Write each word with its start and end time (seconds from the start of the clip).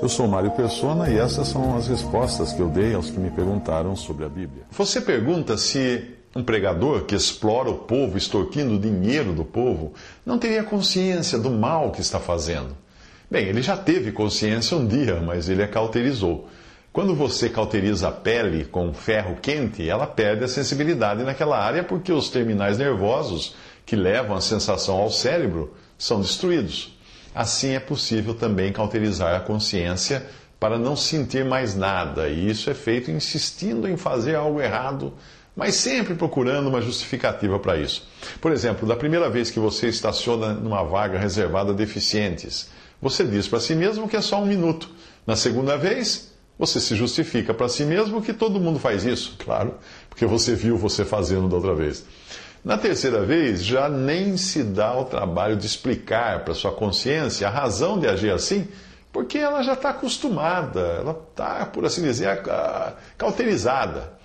Eu 0.00 0.08
sou 0.08 0.28
Mário 0.28 0.52
Persona 0.52 1.10
e 1.10 1.18
essas 1.18 1.48
são 1.48 1.76
as 1.76 1.88
respostas 1.88 2.52
que 2.52 2.60
eu 2.60 2.68
dei 2.68 2.94
aos 2.94 3.10
que 3.10 3.18
me 3.18 3.30
perguntaram 3.30 3.96
sobre 3.96 4.24
a 4.24 4.28
Bíblia. 4.28 4.62
Você 4.70 5.00
pergunta 5.00 5.56
se 5.56 6.14
um 6.36 6.42
pregador 6.42 7.02
que 7.02 7.16
explora 7.16 7.68
o 7.68 7.78
povo, 7.78 8.16
extorquindo 8.16 8.76
o 8.76 8.78
dinheiro 8.78 9.32
do 9.32 9.44
povo, 9.44 9.92
não 10.24 10.38
teria 10.38 10.62
consciência 10.62 11.36
do 11.36 11.50
mal 11.50 11.90
que 11.90 12.00
está 12.00 12.20
fazendo. 12.20 12.76
Bem, 13.28 13.46
ele 13.46 13.60
já 13.60 13.76
teve 13.76 14.12
consciência 14.12 14.76
um 14.76 14.86
dia, 14.86 15.20
mas 15.20 15.48
ele 15.48 15.64
a 15.64 15.68
cauterizou. 15.68 16.48
Quando 16.92 17.14
você 17.16 17.48
cauteriza 17.48 18.08
a 18.08 18.12
pele 18.12 18.64
com 18.64 18.94
ferro 18.94 19.36
quente, 19.42 19.88
ela 19.88 20.06
perde 20.06 20.44
a 20.44 20.48
sensibilidade 20.48 21.24
naquela 21.24 21.58
área 21.58 21.82
porque 21.82 22.12
os 22.12 22.30
terminais 22.30 22.78
nervosos 22.78 23.56
que 23.84 23.96
levam 23.96 24.36
a 24.36 24.40
sensação 24.40 24.96
ao 24.96 25.10
cérebro 25.10 25.74
são 25.98 26.20
destruídos. 26.20 26.97
Assim 27.34 27.70
é 27.70 27.80
possível 27.80 28.34
também 28.34 28.72
cauterizar 28.72 29.34
a 29.34 29.40
consciência 29.40 30.26
para 30.58 30.78
não 30.78 30.96
sentir 30.96 31.44
mais 31.44 31.76
nada, 31.76 32.28
e 32.28 32.50
isso 32.50 32.68
é 32.68 32.74
feito 32.74 33.10
insistindo 33.10 33.86
em 33.86 33.96
fazer 33.96 34.34
algo 34.34 34.60
errado 34.60 35.14
mas 35.58 35.74
sempre 35.74 36.14
procurando 36.14 36.68
uma 36.68 36.80
justificativa 36.80 37.58
para 37.58 37.76
isso. 37.76 38.06
Por 38.40 38.52
exemplo, 38.52 38.86
da 38.86 38.94
primeira 38.94 39.28
vez 39.28 39.50
que 39.50 39.58
você 39.58 39.88
estaciona 39.88 40.54
numa 40.54 40.84
vaga 40.84 41.18
reservada 41.18 41.72
a 41.72 41.74
deficientes, 41.74 42.70
você 43.02 43.24
diz 43.24 43.48
para 43.48 43.58
si 43.58 43.74
mesmo 43.74 44.08
que 44.08 44.16
é 44.16 44.20
só 44.20 44.40
um 44.40 44.46
minuto. 44.46 44.88
Na 45.26 45.34
segunda 45.34 45.76
vez, 45.76 46.32
você 46.56 46.78
se 46.78 46.94
justifica 46.94 47.52
para 47.52 47.68
si 47.68 47.84
mesmo 47.84 48.22
que 48.22 48.32
todo 48.32 48.60
mundo 48.60 48.78
faz 48.78 49.04
isso, 49.04 49.34
claro, 49.36 49.74
porque 50.08 50.24
você 50.24 50.54
viu 50.54 50.76
você 50.76 51.04
fazendo 51.04 51.48
da 51.48 51.56
outra 51.56 51.74
vez. 51.74 52.04
Na 52.64 52.76
terceira 52.76 53.22
vez, 53.24 53.64
já 53.64 53.88
nem 53.88 54.36
se 54.36 54.62
dá 54.62 54.96
o 54.96 55.04
trabalho 55.04 55.56
de 55.56 55.66
explicar 55.66 56.44
para 56.44 56.54
sua 56.54 56.72
consciência 56.72 57.46
a 57.46 57.50
razão 57.50 57.98
de 57.98 58.06
agir 58.06 58.32
assim, 58.32 58.68
porque 59.12 59.38
ela 59.38 59.62
já 59.62 59.72
está 59.72 59.90
acostumada, 59.90 60.80
ela 60.80 61.18
está, 61.30 61.66
por 61.66 61.84
assim 61.84 62.02
dizer, 62.02 62.42
cauterizada. 63.16 64.18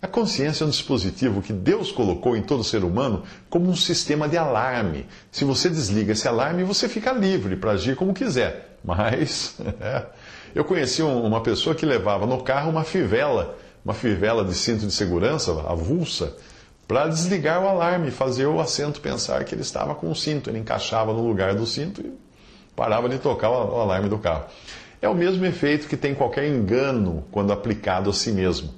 A 0.00 0.06
consciência 0.06 0.62
é 0.62 0.66
um 0.66 0.70
dispositivo 0.70 1.42
que 1.42 1.52
Deus 1.52 1.90
colocou 1.90 2.36
em 2.36 2.42
todo 2.42 2.62
ser 2.62 2.84
humano 2.84 3.24
como 3.50 3.68
um 3.68 3.74
sistema 3.74 4.28
de 4.28 4.36
alarme. 4.36 5.06
Se 5.32 5.44
você 5.44 5.68
desliga 5.68 6.12
esse 6.12 6.28
alarme, 6.28 6.62
você 6.62 6.88
fica 6.88 7.10
livre 7.10 7.56
para 7.56 7.72
agir 7.72 7.96
como 7.96 8.14
quiser. 8.14 8.78
Mas 8.84 9.58
eu 10.54 10.64
conheci 10.64 11.02
uma 11.02 11.42
pessoa 11.42 11.74
que 11.74 11.84
levava 11.84 12.26
no 12.26 12.42
carro 12.44 12.70
uma 12.70 12.84
fivela, 12.84 13.58
uma 13.84 13.92
fivela 13.92 14.44
de 14.44 14.54
cinto 14.54 14.86
de 14.86 14.92
segurança, 14.92 15.50
avulsa, 15.68 16.36
para 16.88 17.06
desligar 17.06 17.62
o 17.62 17.68
alarme 17.68 18.10
fazer 18.10 18.46
o 18.46 18.58
assento 18.58 19.02
pensar 19.02 19.44
que 19.44 19.54
ele 19.54 19.60
estava 19.60 19.94
com 19.94 20.10
o 20.10 20.16
cinto. 20.16 20.48
Ele 20.48 20.58
encaixava 20.58 21.12
no 21.12 21.22
lugar 21.22 21.54
do 21.54 21.66
cinto 21.66 22.00
e 22.00 22.10
parava 22.74 23.10
de 23.10 23.18
tocar 23.18 23.50
o 23.50 23.78
alarme 23.78 24.08
do 24.08 24.18
carro. 24.18 24.46
É 25.00 25.06
o 25.06 25.14
mesmo 25.14 25.44
efeito 25.44 25.86
que 25.86 25.98
tem 25.98 26.14
qualquer 26.14 26.48
engano 26.48 27.24
quando 27.30 27.52
aplicado 27.52 28.08
a 28.08 28.12
si 28.14 28.32
mesmo. 28.32 28.72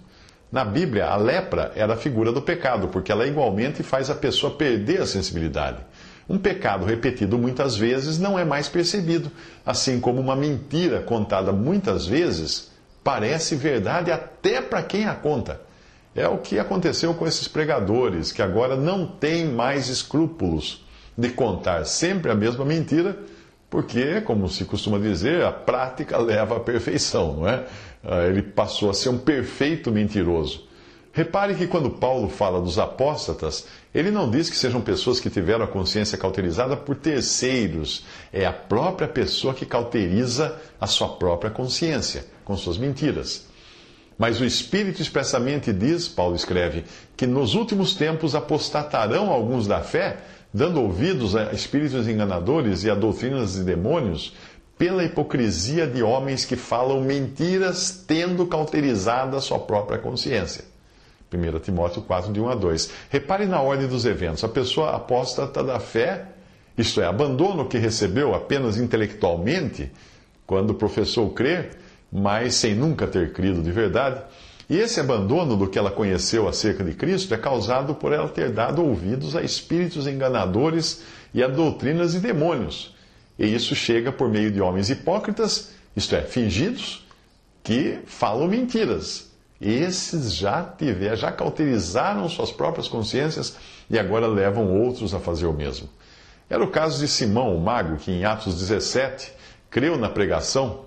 Na 0.50 0.64
Bíblia, 0.64 1.06
a 1.06 1.16
lepra 1.16 1.70
era 1.76 1.94
a 1.94 1.96
figura 1.96 2.32
do 2.32 2.42
pecado, 2.42 2.88
porque 2.88 3.12
ela 3.12 3.24
igualmente 3.24 3.84
faz 3.84 4.10
a 4.10 4.14
pessoa 4.16 4.54
perder 4.54 5.00
a 5.02 5.06
sensibilidade. 5.06 5.78
Um 6.28 6.36
pecado 6.36 6.84
repetido 6.84 7.38
muitas 7.38 7.76
vezes 7.76 8.18
não 8.18 8.36
é 8.36 8.44
mais 8.44 8.68
percebido, 8.68 9.30
assim 9.64 10.00
como 10.00 10.20
uma 10.20 10.34
mentira 10.34 11.00
contada 11.00 11.52
muitas 11.52 12.06
vezes 12.06 12.70
parece 13.04 13.54
verdade 13.54 14.10
até 14.10 14.60
para 14.60 14.82
quem 14.82 15.06
a 15.06 15.14
conta. 15.14 15.69
É 16.14 16.26
o 16.26 16.38
que 16.38 16.58
aconteceu 16.58 17.14
com 17.14 17.26
esses 17.26 17.46
pregadores, 17.46 18.32
que 18.32 18.42
agora 18.42 18.76
não 18.76 19.06
têm 19.06 19.46
mais 19.46 19.88
escrúpulos 19.88 20.84
de 21.16 21.28
contar 21.28 21.84
sempre 21.84 22.30
a 22.30 22.34
mesma 22.34 22.64
mentira, 22.64 23.16
porque, 23.68 24.20
como 24.22 24.48
se 24.48 24.64
costuma 24.64 24.98
dizer, 24.98 25.44
a 25.44 25.52
prática 25.52 26.18
leva 26.18 26.56
à 26.56 26.60
perfeição, 26.60 27.36
não 27.36 27.48
é? 27.48 27.66
Ah, 28.02 28.24
ele 28.26 28.42
passou 28.42 28.90
a 28.90 28.94
ser 28.94 29.10
um 29.10 29.18
perfeito 29.18 29.92
mentiroso. 29.92 30.68
Repare 31.12 31.54
que 31.54 31.66
quando 31.66 31.90
Paulo 31.90 32.28
fala 32.28 32.60
dos 32.60 32.78
apóstatas, 32.78 33.66
ele 33.92 34.10
não 34.10 34.30
diz 34.30 34.48
que 34.48 34.56
sejam 34.56 34.80
pessoas 34.80 35.18
que 35.20 35.28
tiveram 35.28 35.64
a 35.64 35.68
consciência 35.68 36.16
cauterizada 36.16 36.76
por 36.76 36.96
terceiros. 36.96 38.04
É 38.32 38.46
a 38.46 38.52
própria 38.52 39.08
pessoa 39.08 39.52
que 39.52 39.66
cauteriza 39.66 40.56
a 40.80 40.86
sua 40.86 41.08
própria 41.08 41.50
consciência 41.50 42.24
com 42.44 42.56
suas 42.56 42.78
mentiras. 42.78 43.49
Mas 44.20 44.38
o 44.38 44.44
Espírito 44.44 45.00
expressamente 45.00 45.72
diz, 45.72 46.06
Paulo 46.06 46.36
escreve, 46.36 46.84
que 47.16 47.26
nos 47.26 47.54
últimos 47.54 47.94
tempos 47.94 48.34
apostatarão 48.34 49.30
alguns 49.30 49.66
da 49.66 49.80
fé, 49.80 50.18
dando 50.52 50.82
ouvidos 50.82 51.34
a 51.34 51.54
espíritos 51.54 52.06
enganadores 52.06 52.84
e 52.84 52.90
a 52.90 52.94
doutrinas 52.94 53.54
de 53.54 53.62
demônios, 53.64 54.34
pela 54.76 55.02
hipocrisia 55.02 55.86
de 55.86 56.02
homens 56.02 56.44
que 56.44 56.54
falam 56.54 57.00
mentiras, 57.00 58.04
tendo 58.06 58.46
cauterizada 58.46 59.38
a 59.38 59.40
sua 59.40 59.58
própria 59.58 59.98
consciência. 59.98 60.66
1 61.32 61.58
Timóteo 61.60 62.02
4, 62.02 62.30
de 62.30 62.42
1 62.42 62.48
a 62.50 62.54
2. 62.54 62.90
Repare 63.08 63.46
na 63.46 63.62
ordem 63.62 63.88
dos 63.88 64.04
eventos. 64.04 64.44
A 64.44 64.48
pessoa 64.48 64.94
apóstata 64.94 65.64
da 65.64 65.80
fé, 65.80 66.26
isto 66.76 67.00
é, 67.00 67.06
abandona 67.06 67.62
o 67.62 67.68
que 67.68 67.78
recebeu 67.78 68.34
apenas 68.34 68.76
intelectualmente, 68.76 69.90
quando 70.46 70.74
professou 70.74 71.30
crer, 71.30 71.70
mas 72.12 72.54
sem 72.54 72.74
nunca 72.74 73.06
ter 73.06 73.32
crido 73.32 73.62
de 73.62 73.70
verdade. 73.70 74.22
E 74.68 74.78
esse 74.78 75.00
abandono 75.00 75.56
do 75.56 75.68
que 75.68 75.78
ela 75.78 75.90
conheceu 75.90 76.48
acerca 76.48 76.84
de 76.84 76.94
Cristo 76.94 77.34
é 77.34 77.38
causado 77.38 77.94
por 77.94 78.12
ela 78.12 78.28
ter 78.28 78.50
dado 78.50 78.84
ouvidos 78.84 79.34
a 79.34 79.42
espíritos 79.42 80.06
enganadores 80.06 81.02
e 81.34 81.42
a 81.42 81.48
doutrinas 81.48 82.12
de 82.12 82.20
demônios 82.20 82.94
e 83.40 83.54
isso 83.54 83.74
chega 83.74 84.12
por 84.12 84.28
meio 84.28 84.50
de 84.50 84.60
homens 84.60 84.90
hipócritas, 84.90 85.70
isto 85.96 86.14
é, 86.14 86.20
fingidos, 86.20 87.06
que 87.64 88.00
falam 88.04 88.46
mentiras. 88.46 89.30
Esses 89.58 90.34
já 90.34 90.62
tiver, 90.62 91.16
já 91.16 91.32
cauterizaram 91.32 92.28
suas 92.28 92.52
próprias 92.52 92.86
consciências 92.86 93.56
e 93.88 93.98
agora 93.98 94.26
levam 94.26 94.70
outros 94.70 95.14
a 95.14 95.18
fazer 95.18 95.46
o 95.46 95.54
mesmo. 95.54 95.88
Era 96.50 96.62
o 96.62 96.70
caso 96.70 97.00
de 97.00 97.08
Simão, 97.08 97.56
o 97.56 97.60
mago, 97.60 97.96
que 97.96 98.12
em 98.12 98.26
Atos 98.26 98.58
17 98.58 99.32
creu 99.70 99.96
na 99.96 100.10
pregação 100.10 100.84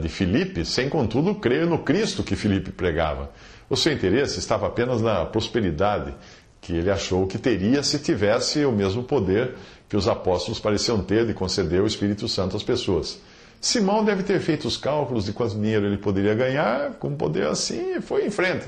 de 0.00 0.08
Filipe, 0.08 0.64
sem 0.64 0.88
contudo 0.88 1.34
crer 1.34 1.66
no 1.66 1.78
Cristo 1.78 2.22
que 2.22 2.36
Filipe 2.36 2.70
pregava. 2.70 3.30
O 3.68 3.76
seu 3.76 3.92
interesse 3.92 4.38
estava 4.38 4.66
apenas 4.66 5.00
na 5.00 5.24
prosperidade 5.24 6.14
que 6.60 6.74
ele 6.74 6.90
achou 6.90 7.26
que 7.26 7.38
teria 7.38 7.82
se 7.82 7.98
tivesse 7.98 8.64
o 8.64 8.72
mesmo 8.72 9.02
poder 9.02 9.54
que 9.88 9.96
os 9.96 10.08
apóstolos 10.08 10.60
pareciam 10.60 11.02
ter 11.02 11.26
de 11.26 11.34
conceder 11.34 11.82
o 11.82 11.86
Espírito 11.86 12.26
Santo 12.28 12.56
às 12.56 12.62
pessoas. 12.62 13.20
Simão 13.60 14.04
deve 14.04 14.22
ter 14.22 14.40
feito 14.40 14.68
os 14.68 14.76
cálculos 14.76 15.24
de 15.24 15.32
quanto 15.32 15.58
dinheiro 15.58 15.86
ele 15.86 15.96
poderia 15.96 16.34
ganhar, 16.34 16.94
com 16.94 17.14
poder 17.14 17.46
assim, 17.46 17.96
e 17.96 18.00
foi 18.00 18.26
em 18.26 18.30
frente. 18.30 18.66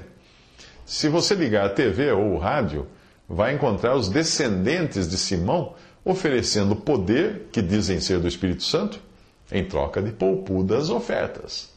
Se 0.85 1.09
você 1.09 1.35
ligar 1.35 1.67
a 1.67 1.71
TV 1.71 2.13
ou 2.13 2.35
o 2.35 2.39
rádio, 2.39 2.87
vai 3.29 3.55
encontrar 3.55 3.95
os 3.97 4.09
descendentes 4.09 5.09
de 5.09 5.19
Simão 5.19 5.75
oferecendo 6.05 6.77
poder, 6.77 7.49
que 7.51 7.61
dizem 7.61 8.01
ser 8.01 8.21
do 8.21 8.29
Espírito 8.29 8.63
Santo, 8.63 9.01
em 9.51 9.65
troca 9.65 10.03
de 10.03 10.11
poupudas 10.11 10.91
ofertas. 10.91 11.77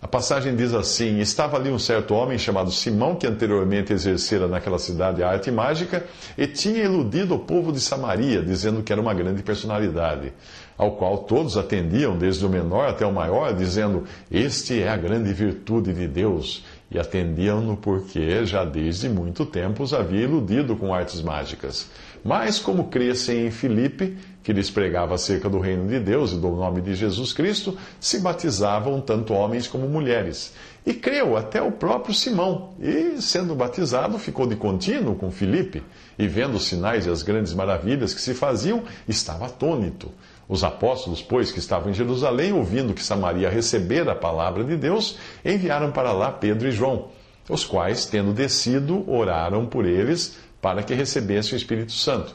A 0.00 0.06
passagem 0.06 0.54
diz 0.54 0.74
assim: 0.74 1.18
Estava 1.20 1.56
ali 1.56 1.70
um 1.70 1.78
certo 1.78 2.14
homem 2.14 2.38
chamado 2.38 2.70
Simão, 2.70 3.16
que 3.16 3.26
anteriormente 3.26 3.92
exercera 3.92 4.46
naquela 4.46 4.78
cidade 4.78 5.22
a 5.22 5.30
arte 5.30 5.50
mágica, 5.50 6.04
e 6.36 6.46
tinha 6.46 6.84
iludido 6.84 7.34
o 7.34 7.38
povo 7.38 7.72
de 7.72 7.80
Samaria, 7.80 8.42
dizendo 8.42 8.82
que 8.82 8.92
era 8.92 9.00
uma 9.00 9.14
grande 9.14 9.42
personalidade, 9.42 10.32
ao 10.76 10.92
qual 10.92 11.18
todos 11.18 11.56
atendiam, 11.56 12.16
desde 12.16 12.44
o 12.44 12.48
menor 12.48 12.88
até 12.88 13.06
o 13.06 13.12
maior, 13.12 13.54
dizendo: 13.54 14.04
Este 14.30 14.82
é 14.82 14.88
a 14.88 14.96
grande 14.96 15.32
virtude 15.32 15.92
de 15.94 16.06
Deus. 16.06 16.62
E 16.88 17.00
atendiam-no 17.00 17.76
porque 17.76 18.44
já 18.44 18.64
desde 18.64 19.08
muito 19.08 19.44
tempo 19.44 19.82
os 19.82 19.92
havia 19.92 20.22
iludido 20.22 20.76
com 20.76 20.94
artes 20.94 21.20
mágicas. 21.20 21.90
Mas, 22.26 22.58
como 22.58 22.88
crescem 22.88 23.46
em 23.46 23.50
Filipe, 23.52 24.16
que 24.42 24.52
lhes 24.52 24.68
pregava 24.68 25.14
acerca 25.14 25.48
do 25.48 25.60
reino 25.60 25.86
de 25.86 26.00
Deus 26.00 26.32
e 26.32 26.36
do 26.36 26.50
nome 26.50 26.80
de 26.80 26.92
Jesus 26.92 27.32
Cristo, 27.32 27.78
se 28.00 28.18
batizavam 28.18 29.00
tanto 29.00 29.32
homens 29.32 29.68
como 29.68 29.88
mulheres. 29.88 30.52
E 30.84 30.92
creu 30.92 31.36
até 31.36 31.62
o 31.62 31.70
próprio 31.70 32.12
Simão, 32.12 32.70
e, 32.80 33.22
sendo 33.22 33.54
batizado, 33.54 34.18
ficou 34.18 34.44
de 34.44 34.56
contínuo 34.56 35.14
com 35.14 35.30
Filipe. 35.30 35.84
e 36.18 36.26
vendo 36.26 36.56
os 36.56 36.64
sinais 36.64 37.06
e 37.06 37.10
as 37.10 37.22
grandes 37.22 37.54
maravilhas 37.54 38.12
que 38.12 38.20
se 38.20 38.34
faziam, 38.34 38.82
estava 39.06 39.46
atônito. 39.46 40.10
Os 40.48 40.64
apóstolos, 40.64 41.22
pois, 41.22 41.52
que 41.52 41.60
estavam 41.60 41.90
em 41.90 41.94
Jerusalém, 41.94 42.52
ouvindo 42.52 42.94
que 42.94 43.04
Samaria 43.04 43.50
recebera 43.50 44.12
a 44.12 44.16
palavra 44.16 44.64
de 44.64 44.76
Deus, 44.76 45.16
enviaram 45.44 45.92
para 45.92 46.12
lá 46.12 46.32
Pedro 46.32 46.66
e 46.66 46.72
João, 46.72 47.08
os 47.48 47.64
quais, 47.64 48.06
tendo 48.06 48.32
descido, 48.32 49.08
oraram 49.08 49.66
por 49.66 49.86
eles 49.86 50.36
para 50.66 50.82
que 50.82 50.94
recebessem 50.94 51.54
o 51.54 51.56
Espírito 51.56 51.92
Santo, 51.92 52.34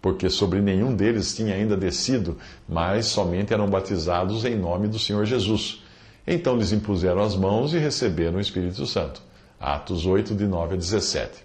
porque 0.00 0.30
sobre 0.30 0.60
nenhum 0.60 0.94
deles 0.94 1.34
tinha 1.34 1.52
ainda 1.52 1.76
descido, 1.76 2.38
mas 2.68 3.06
somente 3.06 3.52
eram 3.52 3.68
batizados 3.68 4.44
em 4.44 4.54
nome 4.54 4.86
do 4.86 5.00
Senhor 5.00 5.24
Jesus. 5.24 5.82
Então 6.24 6.56
lhes 6.56 6.70
impuseram 6.70 7.20
as 7.20 7.34
mãos 7.34 7.74
e 7.74 7.78
receberam 7.78 8.36
o 8.38 8.40
Espírito 8.40 8.86
Santo. 8.86 9.20
Atos 9.58 10.06
8, 10.06 10.32
de 10.32 10.46
9 10.46 10.74
a 10.74 10.76
17. 10.76 11.44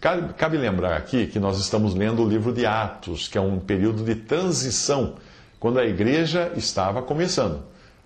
Cabe, 0.00 0.32
cabe 0.34 0.56
lembrar 0.56 0.96
aqui 0.96 1.26
que 1.26 1.40
nós 1.40 1.58
estamos 1.58 1.96
lendo 1.96 2.22
o 2.22 2.28
livro 2.28 2.52
de 2.52 2.64
Atos, 2.64 3.26
que 3.26 3.36
é 3.36 3.40
um 3.40 3.58
período 3.58 4.04
de 4.04 4.14
transição, 4.14 5.14
quando 5.58 5.80
a 5.80 5.84
igreja 5.84 6.52
estava 6.54 7.02
começando. 7.02 7.60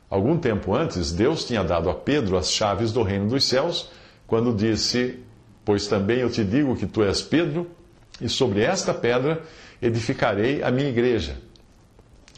Algum 0.09 0.39
tempo 0.39 0.75
antes, 0.75 1.13
Deus 1.13 1.45
tinha 1.45 1.63
dado 1.63 1.91
a 1.91 1.95
Pedro 1.95 2.39
as 2.39 2.51
chaves 2.51 2.91
do 2.91 3.03
reino 3.03 3.29
dos 3.29 3.45
céus, 3.45 3.91
quando 4.27 4.57
disse: 4.57 5.26
Pois 5.67 5.87
também 5.87 6.21
eu 6.21 6.31
te 6.31 6.43
digo 6.43 6.75
que 6.77 6.87
tu 6.87 7.03
és 7.03 7.21
Pedro, 7.21 7.71
e 8.19 8.31
sobre 8.31 8.63
esta 8.63 8.95
pedra 8.95 9.43
edificarei 9.83 10.63
a 10.63 10.71
minha 10.71 10.89
igreja 10.89 11.37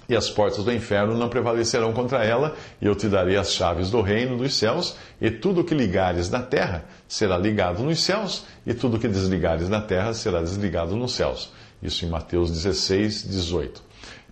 e 0.08 0.16
as 0.16 0.30
portas 0.30 0.64
do 0.64 0.72
inferno 0.72 1.14
não 1.14 1.28
prevalecerão 1.28 1.92
contra 1.92 2.24
ela, 2.24 2.56
e 2.80 2.86
eu 2.86 2.94
te 2.94 3.08
darei 3.08 3.36
as 3.36 3.52
chaves 3.52 3.90
do 3.90 4.00
reino 4.00 4.38
dos 4.38 4.54
céus, 4.54 4.96
e 5.20 5.30
tudo 5.30 5.60
o 5.60 5.64
que 5.64 5.74
ligares 5.74 6.30
na 6.30 6.40
terra 6.40 6.86
será 7.06 7.36
ligado 7.36 7.82
nos 7.82 8.00
céus, 8.00 8.46
e 8.66 8.72
tudo 8.72 8.96
o 8.96 9.00
que 9.00 9.06
desligares 9.06 9.68
na 9.68 9.82
terra 9.82 10.14
será 10.14 10.40
desligado 10.40 10.96
nos 10.96 11.12
céus. 11.12 11.52
Isso 11.82 12.06
em 12.06 12.08
Mateus 12.08 12.50
16, 12.50 13.28
18. 13.28 13.82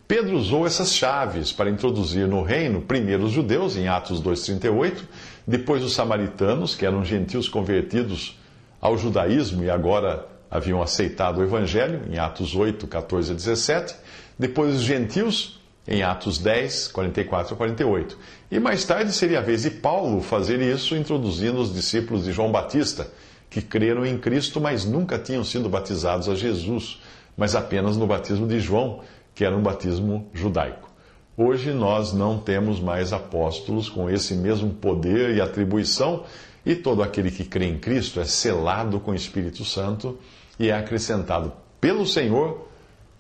Pedro 0.09 0.37
usou 0.37 0.67
essas 0.67 0.95
chaves 0.95 1.53
para 1.53 1.69
introduzir 1.69 2.27
no 2.27 2.43
reino 2.43 2.81
primeiro 2.81 3.25
os 3.25 3.33
judeus, 3.33 3.77
em 3.77 3.87
Atos 3.87 4.23
2,38, 4.23 5.03
depois 5.47 5.83
os 5.83 5.93
samaritanos, 5.93 6.75
que 6.75 6.87
eram 6.87 7.05
gentios 7.05 7.51
convertidos 7.51 8.39
ao 8.87 8.97
judaísmo 8.97 9.65
e 9.65 9.71
agora 9.71 10.29
haviam 10.49 10.81
aceitado 10.81 11.39
o 11.39 11.43
evangelho, 11.43 12.03
em 12.09 12.19
Atos 12.19 12.55
8, 12.55 12.87
14 12.87 13.33
a 13.33 13.35
17, 13.35 13.97
depois 14.39 14.77
os 14.77 14.83
gentios, 14.83 15.61
em 15.89 16.05
Atos 16.05 16.39
10, 16.39 16.89
44 16.89 17.55
a 17.55 17.57
48. 17.57 18.17
E 18.49 18.61
mais 18.61 18.85
tarde 18.85 19.13
seria 19.13 19.41
a 19.41 19.43
vez 19.43 19.63
de 19.63 19.71
Paulo 19.71 20.23
fazer 20.23 20.61
isso, 20.61 20.95
introduzindo 20.95 21.59
os 21.59 21.75
discípulos 21.75 22.25
de 22.25 22.33
João 22.33 22.53
Batista, 22.53 23.11
que 23.51 23.61
creram 23.61 24.07
em 24.07 24.17
Cristo, 24.19 24.61
mas 24.61 24.85
nunca 24.85 25.19
tinham 25.19 25.43
sido 25.43 25.69
batizados 25.69 26.29
a 26.29 26.37
Jesus, 26.37 27.01
mas 27.37 27.57
apenas 27.57 27.97
no 27.97 28.07
batismo 28.07 28.47
de 28.47 28.61
João, 28.61 29.01
que 29.35 29.45
era 29.45 29.57
um 29.57 29.63
batismo 29.63 30.29
judaico. 30.33 30.89
Hoje 31.37 31.73
nós 31.73 32.13
não 32.13 32.39
temos 32.39 32.79
mais 32.79 33.13
apóstolos 33.13 33.89
com 33.89 34.09
esse 34.09 34.35
mesmo 34.35 34.71
poder 34.71 35.35
e 35.35 35.41
atribuição, 35.41 36.25
e 36.67 36.75
todo 36.75 37.01
aquele 37.01 37.31
que 37.31 37.45
crê 37.45 37.67
em 37.67 37.79
Cristo 37.79 38.19
é 38.19 38.25
selado 38.25 38.99
com 38.99 39.13
o 39.13 39.15
Espírito 39.15 39.65
Santo 39.65 40.19
e 40.59 40.69
é 40.69 40.73
acrescentado 40.73 41.53
pelo 41.81 42.05
Senhor 42.05 42.69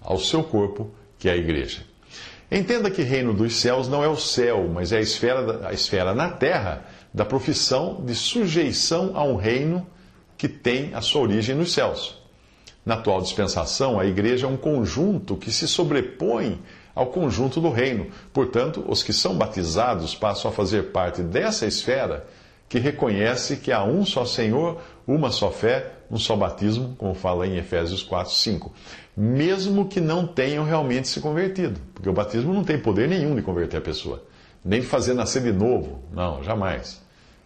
ao 0.02 0.18
seu 0.18 0.42
corpo, 0.42 0.90
que 1.16 1.28
é 1.28 1.32
a 1.32 1.36
igreja. 1.36 1.82
Entenda 2.50 2.90
que 2.90 3.02
reino 3.02 3.32
dos 3.32 3.56
céus 3.56 3.88
não 3.88 4.02
é 4.02 4.08
o 4.08 4.16
céu, 4.16 4.68
mas 4.72 4.90
é 4.92 4.98
a 4.98 5.00
esfera, 5.00 5.68
a 5.68 5.72
esfera 5.72 6.12
na 6.12 6.28
terra 6.28 6.86
da 7.14 7.24
profissão 7.24 8.02
de 8.04 8.16
sujeição 8.16 9.12
a 9.14 9.22
um 9.22 9.36
reino 9.36 9.86
que 10.36 10.48
tem 10.48 10.92
a 10.92 11.00
sua 11.00 11.22
origem 11.22 11.54
nos 11.54 11.72
céus. 11.72 12.20
Na 12.84 12.94
atual 12.94 13.20
dispensação, 13.20 13.98
a 13.98 14.06
igreja 14.06 14.46
é 14.46 14.50
um 14.50 14.56
conjunto 14.56 15.36
que 15.36 15.52
se 15.52 15.66
sobrepõe 15.66 16.60
ao 16.94 17.06
conjunto 17.06 17.60
do 17.60 17.70
reino. 17.70 18.08
Portanto, 18.32 18.84
os 18.88 19.02
que 19.02 19.12
são 19.12 19.36
batizados 19.36 20.14
passam 20.14 20.50
a 20.50 20.54
fazer 20.54 20.90
parte 20.92 21.22
dessa 21.22 21.66
esfera 21.66 22.26
que 22.68 22.78
reconhece 22.78 23.56
que 23.56 23.72
há 23.72 23.84
um 23.84 24.04
só 24.04 24.24
Senhor, 24.24 24.80
uma 25.06 25.30
só 25.30 25.50
fé, 25.50 25.92
um 26.10 26.18
só 26.18 26.36
batismo, 26.36 26.94
como 26.96 27.14
fala 27.14 27.46
em 27.46 27.56
Efésios 27.56 28.02
4, 28.02 28.32
5 28.32 28.72
mesmo 29.16 29.88
que 29.88 29.98
não 29.98 30.26
tenham 30.26 30.64
realmente 30.64 31.08
se 31.08 31.20
convertido. 31.20 31.80
Porque 31.94 32.08
o 32.08 32.12
batismo 32.12 32.52
não 32.52 32.62
tem 32.62 32.78
poder 32.78 33.08
nenhum 33.08 33.34
de 33.34 33.40
converter 33.40 33.78
a 33.78 33.80
pessoa, 33.80 34.22
nem 34.62 34.80
de 34.80 34.86
fazer 34.86 35.14
nascer 35.14 35.42
de 35.42 35.52
novo. 35.52 36.02
Não, 36.12 36.42
jamais. 36.44 37.02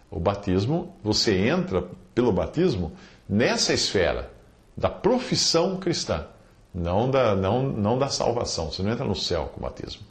O 0.09 0.19
batismo, 0.19 0.93
você 1.01 1.47
entra 1.47 1.85
pelo 2.13 2.33
batismo 2.33 2.91
nessa 3.29 3.73
esfera 3.73 4.29
da 4.75 4.89
profissão 4.89 5.77
cristã, 5.77 6.25
não 6.73 7.09
da, 7.09 7.35
não, 7.35 7.63
não 7.63 7.97
da 7.97 8.09
salvação. 8.09 8.69
Você 8.69 8.83
não 8.83 8.91
entra 8.91 9.05
no 9.05 9.15
céu 9.15 9.49
com 9.53 9.61
o 9.61 9.63
batismo. 9.63 10.01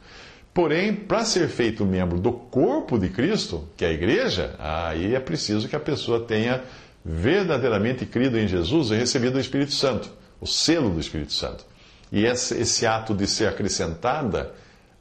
Porém, 0.61 0.95
para 0.95 1.25
ser 1.25 1.49
feito 1.49 1.87
membro 1.87 2.21
do 2.21 2.31
corpo 2.31 2.99
de 2.99 3.09
Cristo, 3.09 3.67
que 3.79 3.83
é 3.83 3.89
a 3.89 3.93
igreja, 3.93 4.55
aí 4.59 5.15
é 5.15 5.19
preciso 5.19 5.67
que 5.67 5.75
a 5.75 5.81
pessoa 5.81 6.21
tenha 6.21 6.63
verdadeiramente 7.03 8.05
crido 8.05 8.39
em 8.39 8.47
Jesus 8.47 8.91
e 8.91 8.95
recebido 8.95 9.37
o 9.37 9.41
Espírito 9.41 9.73
Santo 9.73 10.11
o 10.39 10.47
selo 10.47 10.91
do 10.91 11.01
Espírito 11.01 11.33
Santo. 11.33 11.65
E 12.13 12.27
esse, 12.27 12.61
esse 12.61 12.87
ato 12.87 13.15
de 13.15 13.27
ser 13.27 13.49
acrescentada 13.49 14.53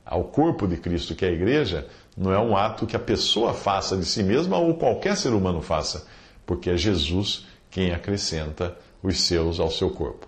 ao 0.06 0.24
corpo 0.24 0.66
de 0.66 0.78
Cristo, 0.78 1.14
que 1.14 1.26
é 1.26 1.28
a 1.28 1.34
igreja, 1.34 1.86
não 2.16 2.32
é 2.32 2.40
um 2.40 2.56
ato 2.56 2.88
que 2.88 2.96
a 2.96 3.00
pessoa 3.00 3.54
faça 3.54 3.98
de 3.98 4.06
si 4.06 4.24
mesma 4.24 4.58
ou 4.58 4.76
qualquer 4.76 5.18
ser 5.18 5.34
humano 5.34 5.62
faça, 5.62 6.08
porque 6.46 6.70
é 6.70 6.78
Jesus 6.78 7.46
quem 7.70 7.92
acrescenta 7.92 8.78
os 9.04 9.20
seus 9.20 9.60
ao 9.60 9.70
seu 9.70 9.90
corpo. 9.90 10.26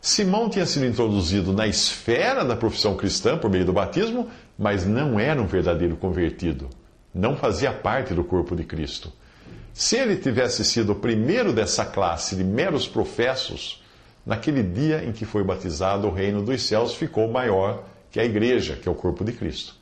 Simão 0.00 0.48
tinha 0.48 0.64
sido 0.64 0.86
introduzido 0.86 1.52
na 1.52 1.66
esfera 1.66 2.44
da 2.44 2.54
profissão 2.54 2.96
cristã 2.96 3.36
por 3.36 3.50
meio 3.50 3.64
do 3.64 3.72
batismo, 3.72 4.28
mas 4.58 4.84
não 4.84 5.20
era 5.20 5.40
um 5.40 5.46
verdadeiro 5.46 5.96
convertido. 5.96 6.68
Não 7.14 7.36
fazia 7.36 7.72
parte 7.72 8.12
do 8.12 8.24
corpo 8.24 8.56
de 8.56 8.64
Cristo. 8.64 9.12
Se 9.72 9.96
ele 9.96 10.16
tivesse 10.16 10.64
sido 10.64 10.92
o 10.92 10.96
primeiro 10.96 11.52
dessa 11.52 11.84
classe 11.84 12.34
de 12.34 12.42
meros 12.42 12.88
professos, 12.88 13.80
naquele 14.26 14.62
dia 14.62 15.04
em 15.04 15.12
que 15.12 15.24
foi 15.24 15.44
batizado, 15.44 16.08
o 16.08 16.12
reino 16.12 16.42
dos 16.42 16.62
céus 16.62 16.94
ficou 16.94 17.30
maior 17.30 17.84
que 18.10 18.18
a 18.18 18.24
igreja, 18.24 18.74
que 18.74 18.88
é 18.88 18.90
o 18.90 18.94
corpo 18.96 19.24
de 19.24 19.32
Cristo. 19.32 19.76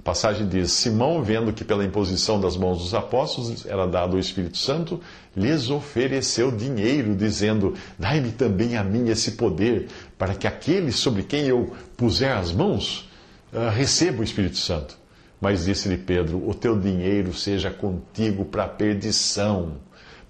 A 0.00 0.02
passagem 0.02 0.48
diz: 0.48 0.72
Simão, 0.72 1.22
vendo 1.22 1.52
que 1.52 1.64
pela 1.64 1.84
imposição 1.84 2.40
das 2.40 2.56
mãos 2.56 2.78
dos 2.78 2.94
apóstolos 2.94 3.64
era 3.66 3.86
dado 3.86 4.16
o 4.16 4.20
Espírito 4.20 4.56
Santo, 4.56 5.00
lhes 5.36 5.70
ofereceu 5.70 6.50
dinheiro, 6.50 7.14
dizendo: 7.14 7.74
Dai-me 7.98 8.32
também 8.32 8.76
a 8.76 8.82
mim 8.84 9.08
esse 9.08 9.32
poder, 9.32 9.88
para 10.18 10.34
que 10.34 10.46
aquele 10.46 10.90
sobre 10.90 11.22
quem 11.22 11.46
eu 11.46 11.72
puser 11.96 12.36
as 12.36 12.52
mãos 12.52 13.08
uh, 13.52 13.70
receba 13.70 14.20
o 14.20 14.24
Espírito 14.24 14.56
Santo. 14.56 14.96
Mas 15.40 15.64
disse-lhe 15.64 15.98
Pedro: 15.98 16.48
O 16.48 16.54
teu 16.54 16.78
dinheiro 16.78 17.32
seja 17.32 17.70
contigo 17.70 18.44
para 18.44 18.64
a 18.64 18.68
perdição 18.68 19.76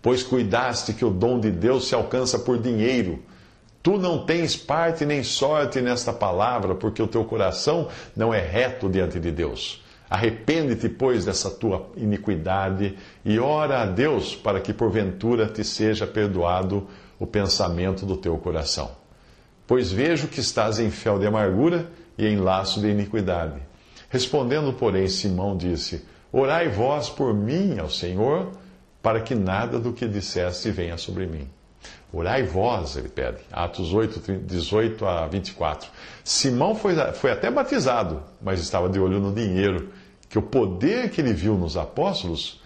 pois 0.06 0.23
cuidaste 0.23 0.92
que 0.92 1.04
o 1.04 1.11
dom 1.11 1.40
de 1.40 1.50
Deus 1.50 1.88
se 1.88 1.94
alcança 1.96 2.38
por 2.38 2.61
dinheiro. 2.61 3.18
Tu 3.82 3.99
não 3.99 4.25
tens 4.25 4.56
parte 4.56 5.04
nem 5.04 5.25
sorte 5.25 5.80
nesta 5.80 6.12
palavra, 6.12 6.76
porque 6.76 7.02
o 7.02 7.08
teu 7.08 7.25
coração 7.25 7.88
não 8.14 8.32
é 8.32 8.38
reto 8.38 8.88
diante 8.88 9.18
de 9.18 9.32
Deus. 9.32 9.85
Arrepende-te, 10.08 10.88
pois, 10.88 11.25
dessa 11.25 11.50
tua 11.50 11.90
iniquidade 11.96 12.96
e 13.25 13.40
ora 13.40 13.82
a 13.82 13.85
Deus 13.85 14.37
para 14.37 14.61
que 14.61 14.73
porventura 14.73 15.49
te 15.49 15.64
seja 15.64 16.06
perdoado 16.06 16.87
o 17.18 17.26
pensamento 17.26 18.06
do 18.06 18.16
teu 18.16 18.38
coração. 18.38 18.92
Pois 19.66 19.90
vejo 19.90 20.28
que 20.28 20.38
estás 20.38 20.78
em 20.78 20.88
fel 20.88 21.18
de 21.18 21.26
amargura 21.26 21.90
e 22.18 22.26
em 22.26 22.37
laço 22.37 22.80
de 22.80 22.88
iniquidade. 22.88 23.61
Respondendo, 24.08 24.73
porém, 24.73 25.08
Simão 25.08 25.56
disse: 25.56 26.04
Orai 26.32 26.68
vós 26.68 27.08
por 27.08 27.35
mim 27.35 27.78
ao 27.78 27.90
Senhor 27.90 28.52
para 29.02 29.20
que 29.20 29.35
nada 29.35 29.78
do 29.78 29.92
que 29.92 30.06
disseste 30.06 30.70
venha 30.70 30.99
sobre 30.99 31.26
mim. 31.26 31.49
Orai 32.12 32.42
vós, 32.42 32.96
ele 32.96 33.08
pede. 33.08 33.38
Atos 33.52 33.92
8, 33.92 34.40
18 34.42 35.04
a 35.06 35.26
24. 35.26 35.90
Simão 36.25 36.75
foi, 36.75 36.94
foi 37.12 37.30
até 37.30 37.50
batizado, 37.50 38.23
mas 38.40 38.61
estava 38.61 38.88
de 38.88 38.99
olho 38.99 39.20
no 39.20 39.32
dinheiro, 39.32 39.90
que 40.28 40.38
o 40.38 40.42
poder 40.42 41.11
que 41.11 41.20
ele 41.20 41.32
viu 41.32 41.54
nos 41.54 41.76
apóstolos, 41.76 42.61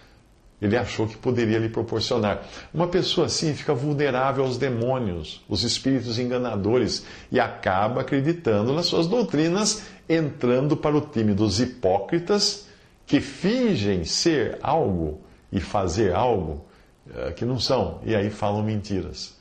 ele 0.60 0.76
achou 0.76 1.06
que 1.06 1.16
poderia 1.16 1.58
lhe 1.58 1.68
proporcionar. 1.68 2.42
Uma 2.72 2.86
pessoa 2.86 3.26
assim 3.26 3.54
fica 3.54 3.72
vulnerável 3.72 4.44
aos 4.44 4.58
demônios, 4.58 5.42
os 5.48 5.62
espíritos 5.62 6.18
enganadores, 6.18 7.04
e 7.32 7.40
acaba 7.40 8.02
acreditando 8.02 8.72
nas 8.72 8.86
suas 8.86 9.06
doutrinas, 9.06 9.82
entrando 10.08 10.76
para 10.76 10.96
o 10.96 11.00
time 11.00 11.32
dos 11.32 11.60
hipócritas 11.60 12.66
que 13.06 13.20
fingem 13.20 14.04
ser 14.04 14.58
algo 14.62 15.20
e 15.50 15.60
fazer 15.60 16.14
algo 16.14 16.64
uh, 17.08 17.32
que 17.34 17.44
não 17.44 17.58
são, 17.58 18.00
e 18.04 18.14
aí 18.14 18.30
falam 18.30 18.62
mentiras. 18.62 19.36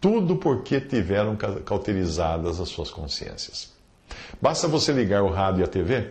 Tudo 0.00 0.36
porque 0.36 0.80
tiveram 0.80 1.36
cauterizadas 1.64 2.60
as 2.60 2.68
suas 2.68 2.90
consciências. 2.90 3.72
Basta 4.40 4.68
você 4.68 4.92
ligar 4.92 5.22
o 5.22 5.30
rádio 5.30 5.62
e 5.62 5.64
a 5.64 5.66
TV 5.66 6.10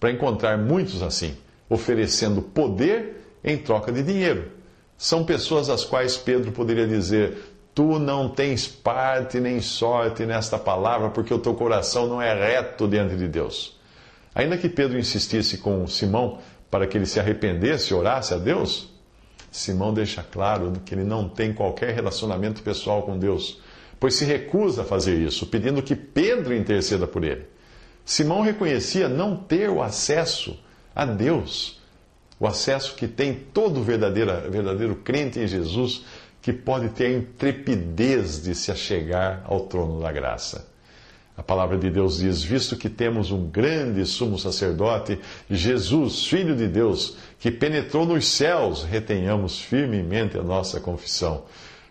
para 0.00 0.10
encontrar 0.10 0.58
muitos 0.58 1.02
assim, 1.02 1.36
oferecendo 1.68 2.42
poder 2.42 3.21
em 3.44 3.56
troca 3.56 3.90
de 3.90 4.02
dinheiro. 4.02 4.50
São 4.96 5.24
pessoas 5.24 5.68
às 5.68 5.84
quais 5.84 6.16
Pedro 6.16 6.52
poderia 6.52 6.86
dizer: 6.86 7.36
Tu 7.74 7.98
não 7.98 8.28
tens 8.28 8.66
parte 8.66 9.40
nem 9.40 9.60
sorte 9.60 10.26
nesta 10.26 10.58
palavra, 10.58 11.10
porque 11.10 11.32
o 11.32 11.38
teu 11.38 11.54
coração 11.54 12.06
não 12.06 12.20
é 12.20 12.34
reto 12.34 12.86
diante 12.86 13.16
de 13.16 13.26
Deus. 13.26 13.78
Ainda 14.34 14.56
que 14.56 14.68
Pedro 14.68 14.98
insistisse 14.98 15.58
com 15.58 15.86
Simão 15.86 16.38
para 16.70 16.86
que 16.86 16.96
ele 16.96 17.06
se 17.06 17.18
arrependesse 17.18 17.92
e 17.92 17.94
orasse 17.94 18.32
a 18.32 18.38
Deus, 18.38 18.90
Simão 19.50 19.92
deixa 19.92 20.22
claro 20.22 20.72
que 20.84 20.94
ele 20.94 21.04
não 21.04 21.28
tem 21.28 21.52
qualquer 21.52 21.94
relacionamento 21.94 22.62
pessoal 22.62 23.02
com 23.02 23.18
Deus, 23.18 23.60
pois 24.00 24.14
se 24.14 24.24
recusa 24.24 24.82
a 24.82 24.84
fazer 24.84 25.18
isso, 25.18 25.46
pedindo 25.46 25.82
que 25.82 25.94
Pedro 25.94 26.54
interceda 26.54 27.06
por 27.06 27.22
ele. 27.22 27.46
Simão 28.04 28.40
reconhecia 28.40 29.08
não 29.08 29.36
ter 29.36 29.68
o 29.68 29.82
acesso 29.82 30.58
a 30.94 31.04
Deus, 31.04 31.80
o 32.38 32.46
acesso 32.46 32.94
que 32.94 33.06
tem 33.06 33.34
todo 33.34 33.82
verdadeiro, 33.82 34.50
verdadeiro 34.50 34.96
crente 34.96 35.38
em 35.38 35.46
Jesus, 35.46 36.04
que 36.40 36.52
pode 36.52 36.88
ter 36.90 37.06
a 37.06 37.12
intrepidez 37.12 38.42
de 38.42 38.54
se 38.54 38.70
achegar 38.70 39.42
ao 39.46 39.60
trono 39.60 40.00
da 40.00 40.10
graça. 40.10 40.72
A 41.36 41.42
palavra 41.42 41.78
de 41.78 41.88
Deus 41.88 42.18
diz: 42.18 42.42
Visto 42.42 42.76
que 42.76 42.90
temos 42.90 43.30
um 43.30 43.46
grande 43.46 44.04
sumo 44.04 44.38
sacerdote, 44.38 45.18
Jesus, 45.48 46.26
Filho 46.26 46.54
de 46.54 46.68
Deus, 46.68 47.16
que 47.38 47.50
penetrou 47.50 48.04
nos 48.04 48.28
céus, 48.28 48.84
retenhamos 48.84 49.58
firmemente 49.60 50.36
a 50.36 50.42
nossa 50.42 50.78
confissão. 50.78 51.44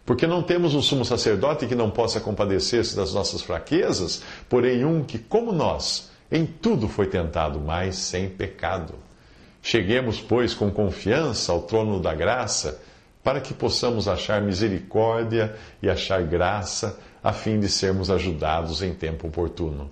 Porque 0.05 0.27
não 0.27 0.43
temos 0.43 0.75
um 0.75 0.81
sumo 0.81 1.05
sacerdote 1.05 1.65
que 1.65 1.75
não 1.75 1.89
possa 1.89 2.19
compadecer-se 2.19 2.95
das 2.95 3.13
nossas 3.13 3.41
fraquezas, 3.41 4.21
porém 4.49 4.83
um 4.83 5.03
que, 5.03 5.17
como 5.17 5.51
nós, 5.51 6.09
em 6.31 6.45
tudo 6.45 6.87
foi 6.87 7.07
tentado, 7.07 7.59
mas 7.59 7.95
sem 7.95 8.29
pecado. 8.29 8.93
Cheguemos, 9.61 10.19
pois, 10.19 10.53
com 10.53 10.71
confiança 10.71 11.51
ao 11.51 11.61
trono 11.61 11.99
da 11.99 12.13
graça, 12.13 12.81
para 13.23 13.39
que 13.39 13.53
possamos 13.53 14.07
achar 14.07 14.41
misericórdia 14.41 15.55
e 15.81 15.89
achar 15.89 16.23
graça 16.23 16.97
a 17.23 17.31
fim 17.31 17.59
de 17.59 17.69
sermos 17.69 18.09
ajudados 18.09 18.81
em 18.81 18.93
tempo 18.93 19.27
oportuno. 19.27 19.91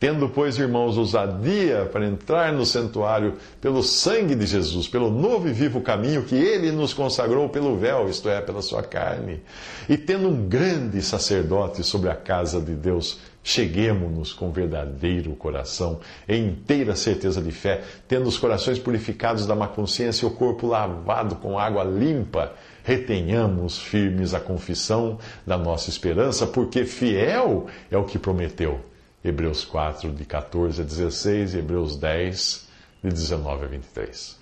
Tendo, 0.00 0.28
pois, 0.28 0.56
irmãos, 0.58 0.96
ousadia 0.96 1.88
para 1.92 2.06
entrar 2.06 2.52
no 2.52 2.64
santuário 2.64 3.34
pelo 3.60 3.82
sangue 3.82 4.36
de 4.36 4.46
Jesus, 4.46 4.86
pelo 4.86 5.10
novo 5.10 5.48
e 5.48 5.52
vivo 5.52 5.80
caminho 5.80 6.22
que 6.22 6.36
ele 6.36 6.70
nos 6.70 6.94
consagrou 6.94 7.48
pelo 7.48 7.76
véu, 7.76 8.08
isto 8.08 8.28
é, 8.28 8.40
pela 8.40 8.62
sua 8.62 8.80
carne, 8.80 9.42
e 9.88 9.98
tendo 9.98 10.28
um 10.28 10.48
grande 10.48 11.02
sacerdote 11.02 11.82
sobre 11.82 12.10
a 12.10 12.14
casa 12.14 12.60
de 12.60 12.74
Deus, 12.74 13.18
cheguemos-nos 13.48 14.34
com 14.34 14.52
verdadeiro 14.52 15.34
coração, 15.34 16.00
em 16.28 16.48
inteira 16.48 16.94
certeza 16.94 17.40
de 17.40 17.50
fé, 17.50 17.82
tendo 18.06 18.28
os 18.28 18.36
corações 18.36 18.78
purificados 18.78 19.46
da 19.46 19.54
má 19.54 19.66
consciência 19.66 20.26
e 20.26 20.28
o 20.28 20.32
corpo 20.32 20.66
lavado 20.66 21.36
com 21.36 21.58
água 21.58 21.82
limpa 21.82 22.52
retenhamos 22.84 23.78
firmes 23.78 24.34
a 24.34 24.40
confissão 24.40 25.18
da 25.46 25.56
nossa 25.56 25.88
esperança, 25.88 26.46
porque 26.46 26.84
fiel 26.84 27.68
é 27.90 27.96
o 27.96 28.04
que 28.04 28.18
prometeu. 28.18 28.80
Hebreus 29.24 29.64
4, 29.64 30.12
de 30.12 30.26
14 30.26 30.82
a 30.82 30.84
16, 30.84 31.54
e 31.54 31.58
Hebreus 31.58 31.96
10, 31.96 32.68
de 33.02 33.10
19 33.10 33.64
a 33.64 33.68
23. 33.68 34.36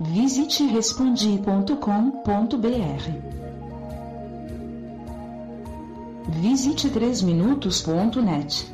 Visite 0.00 0.64
respondi.com.br. 0.64 3.43
Visite 6.26 6.88
3minutos.net. 6.88 8.73